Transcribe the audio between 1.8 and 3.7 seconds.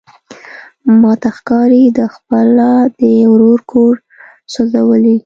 ده خپله د ورور